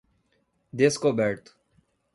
[0.73, 1.53] Descoberto